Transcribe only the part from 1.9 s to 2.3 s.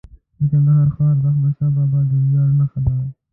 د